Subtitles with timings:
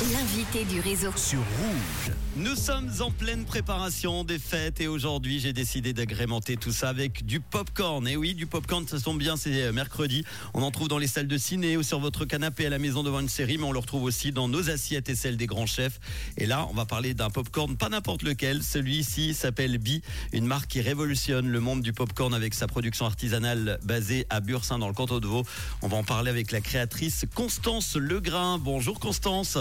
[0.00, 1.12] L'invité du réseau.
[1.14, 2.14] sur Rouge.
[2.34, 7.26] Nous sommes en pleine préparation des fêtes et aujourd'hui j'ai décidé d'agrémenter tout ça avec
[7.26, 8.08] du popcorn.
[8.08, 10.24] Et oui, du popcorn, ça tombe bien, c'est euh, mercredi.
[10.54, 13.02] On en trouve dans les salles de ciné ou sur votre canapé à la maison
[13.02, 15.66] devant une série, mais on le retrouve aussi dans nos assiettes et celles des grands
[15.66, 16.00] chefs.
[16.38, 18.62] Et là, on va parler d'un popcorn, pas n'importe lequel.
[18.62, 20.00] Celui-ci s'appelle Bi,
[20.32, 24.78] une marque qui révolutionne le monde du popcorn avec sa production artisanale basée à Bursin
[24.78, 25.44] dans le canton de Vaud.
[25.82, 28.58] On va en parler avec la créatrice Constance Legrain.
[28.58, 29.58] Bonjour Constance.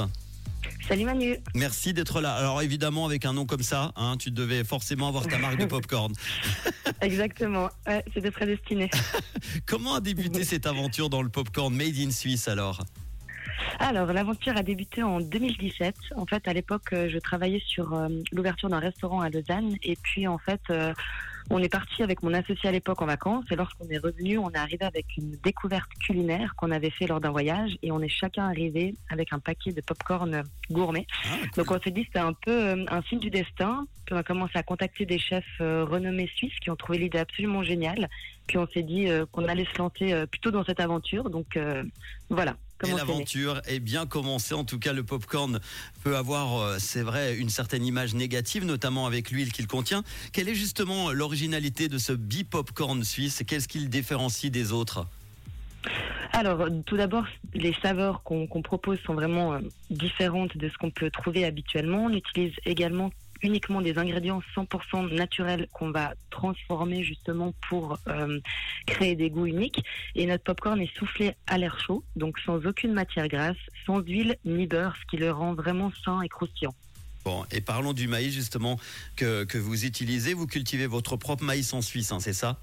[0.88, 1.38] Salut Manu.
[1.54, 2.34] Merci d'être là.
[2.34, 5.66] Alors évidemment, avec un nom comme ça, hein, tu devais forcément avoir ta marque de
[5.68, 6.14] popcorn.
[7.02, 7.70] Exactement.
[7.88, 8.90] Ouais, c'était prédestiné.
[9.66, 12.82] Comment a débuté cette aventure dans le popcorn made in Suisse alors?
[13.80, 15.96] Alors, l'aventure a débuté en 2017.
[16.16, 19.76] En fait, à l'époque, euh, je travaillais sur euh, l'ouverture d'un restaurant à Lausanne.
[19.84, 20.94] Et puis, en fait, euh,
[21.50, 23.46] on est parti avec mon associé à l'époque en vacances.
[23.52, 27.20] Et lorsqu'on est revenu, on est arrivé avec une découverte culinaire qu'on avait fait lors
[27.20, 27.78] d'un voyage.
[27.82, 31.08] Et on est chacun arrivé avec un paquet de popcorn gourmet.
[31.26, 33.86] Ah, Donc, on s'est dit que c'était un peu euh, un signe du destin.
[34.06, 37.20] Puis, on a commencé à contacter des chefs euh, renommés suisses qui ont trouvé l'idée
[37.20, 38.10] absolument géniale.
[38.48, 41.30] Puis, on s'est dit euh, qu'on allait se lancer plutôt dans cette aventure.
[41.30, 41.58] Donc,
[42.30, 42.56] voilà.
[42.86, 44.54] Et l'aventure est bien commencée.
[44.54, 45.60] En tout cas, le popcorn
[46.04, 50.04] peut avoir, euh, c'est vrai, une certaine image négative, notamment avec l'huile qu'il contient.
[50.32, 53.44] Quelle est justement l'originalité de ce bi-popcorn suisse?
[53.46, 55.08] Qu'est-ce qui le différencie des autres?
[56.32, 60.92] Alors, tout d'abord, les saveurs qu'on qu'on propose sont vraiment euh, différentes de ce qu'on
[60.92, 62.06] peut trouver habituellement.
[62.06, 68.40] On utilise également uniquement des ingrédients 100% naturels qu'on va transformer justement pour euh,
[68.86, 69.84] créer des goûts uniques.
[70.16, 74.38] Et notre popcorn est soufflé à l'air chaud, donc sans aucune matière grasse, sans huile
[74.46, 76.74] ni beurre, ce qui le rend vraiment sain et croustillant.
[77.26, 78.80] Bon, et parlons du maïs justement
[79.16, 80.34] que, que vous utilisez.
[80.34, 82.60] Vous cultivez votre propre maïs en Suisse, hein, c'est ça?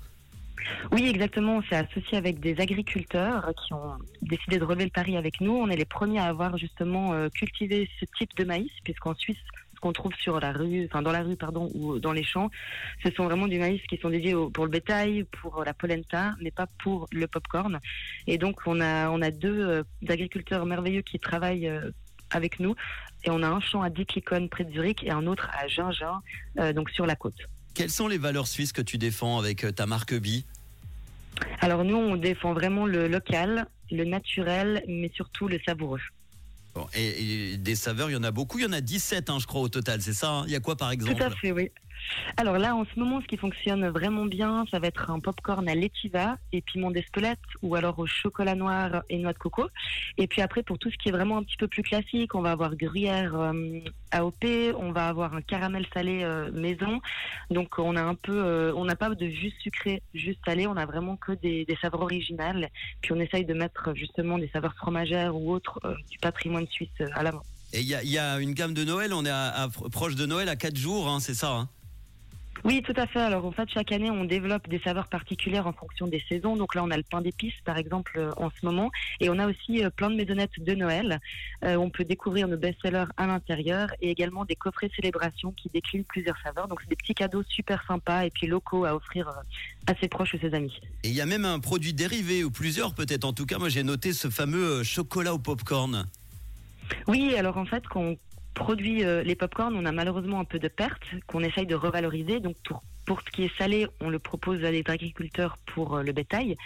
[0.92, 1.58] Oui, exactement.
[1.58, 5.52] On s'est associé avec des agriculteurs qui ont décidé de relever le pari avec nous.
[5.52, 9.36] On est les premiers à avoir justement euh, cultivé ce type de maïs, puisqu'en Suisse,
[9.86, 12.50] qu'on trouve sur la rue, enfin dans la rue, pardon, ou dans les champs,
[13.04, 16.34] ce sont vraiment du maïs qui sont dédiés au- pour le bétail, pour la polenta,
[16.42, 17.78] mais pas pour le popcorn.
[18.26, 21.90] Et donc, on a, on a deux euh, agriculteurs merveilleux qui travaillent euh,
[22.30, 22.74] avec nous.
[23.24, 26.20] Et on a un champ à Dicklicon près de Zurich et un autre à Gingin,
[26.58, 27.38] euh, donc sur la côte.
[27.74, 30.44] Quelles sont les valeurs suisses que tu défends avec ta marque Bi
[31.60, 36.00] Alors nous, on défend vraiment le local, le naturel, mais surtout le savoureux.
[36.76, 38.58] Bon, et, et des saveurs, il y en a beaucoup.
[38.58, 40.02] Il y en a 17, hein, je crois, au total.
[40.02, 40.44] C'est ça hein?
[40.46, 41.70] Il y a quoi, par exemple Tout à fait, oui.
[42.36, 45.68] Alors là, en ce moment, ce qui fonctionne vraiment bien, ça va être un popcorn
[45.68, 49.68] à l'étiva et piment d'Espelette ou alors au chocolat noir et noix de coco.
[50.18, 52.42] Et puis après, pour tout ce qui est vraiment un petit peu plus classique, on
[52.42, 53.80] va avoir gruyère euh,
[54.12, 54.44] AOP,
[54.78, 57.00] on va avoir un caramel salé euh, maison.
[57.50, 60.76] Donc on a un peu, euh, on n'a pas de juste sucré, juste salé, on
[60.76, 62.70] a vraiment que des, saveurs originales.
[63.02, 66.88] Puis on essaye de mettre justement des saveurs fromagères ou autres euh, du patrimoine suisse
[67.14, 67.42] à l'avant.
[67.72, 69.12] Et il y a, une gamme de Noël.
[69.12, 71.68] On est proche de Noël à 4 jours, hein, c'est ça hein?
[72.64, 73.20] Oui, tout à fait.
[73.20, 76.56] Alors en fait, chaque année, on développe des saveurs particulières en fonction des saisons.
[76.56, 78.90] Donc là, on a le pain d'épices, par exemple, euh, en ce moment.
[79.20, 81.20] Et on a aussi euh, plein de maisonnettes de Noël.
[81.64, 86.04] Euh, on peut découvrir nos best-sellers à l'intérieur et également des coffrets célébration qui déclinent
[86.04, 86.68] plusieurs saveurs.
[86.68, 89.28] Donc c'est des petits cadeaux super sympas et puis locaux à offrir
[89.86, 90.80] à ses proches ou ses amis.
[91.04, 93.24] Et il y a même un produit dérivé, ou plusieurs peut-être.
[93.24, 96.06] En tout cas, moi j'ai noté ce fameux chocolat au popcorn.
[97.08, 98.16] Oui, alors en fait, quand on
[98.56, 102.40] produit euh, les popcorns, on a malheureusement un peu de pertes qu'on essaye de revaloriser.
[102.40, 106.02] Donc pour, pour ce qui est salé, on le propose à des agriculteurs pour euh,
[106.02, 106.56] le bétail.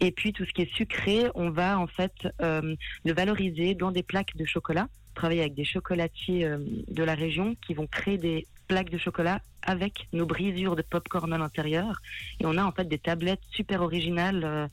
[0.00, 2.74] Et puis tout ce qui est sucré, on va en fait euh,
[3.04, 4.88] le valoriser dans des plaques de chocolat.
[5.14, 9.40] Travailler avec des chocolatiers euh, de la région qui vont créer des plaques de chocolat
[9.62, 12.00] avec nos brisures de popcorn à l'intérieur.
[12.40, 14.66] Et on a en fait des tablettes super originales euh,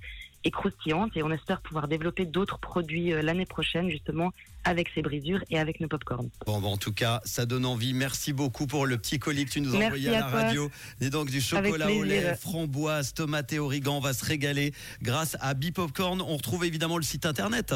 [0.44, 1.16] et croustillantes.
[1.16, 4.31] Et on espère pouvoir développer d'autres produits euh, l'année prochaine justement
[4.63, 6.29] avec ces brisures et avec nos popcorn.
[6.46, 7.94] Bon, bon, en tout cas, ça donne envie.
[7.94, 10.41] Merci beaucoup pour le petit colis que tu nous as envoyé à, à la toi.
[10.44, 10.72] radio.
[11.00, 13.97] Et donc du chocolat au lait, framboise, tomate et origan.
[13.97, 16.22] On va se régaler grâce à Bipopcorn.
[16.22, 17.73] On retrouve évidemment le site internet.